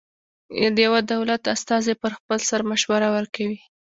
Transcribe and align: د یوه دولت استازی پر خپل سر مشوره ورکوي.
د 0.75 0.77
یوه 0.87 1.01
دولت 1.13 1.41
استازی 1.55 1.93
پر 2.01 2.11
خپل 2.17 2.37
سر 2.49 2.61
مشوره 2.69 3.09
ورکوي. 3.15 3.59